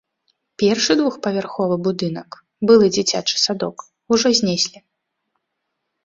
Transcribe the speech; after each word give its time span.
Першы 0.61 0.93
двухпавярховы 0.99 1.75
будынак, 1.87 2.29
былы 2.71 2.85
дзіцячы 2.95 3.35
садок, 3.45 3.75
ужо 4.17 4.27
знеслі. 4.41 4.79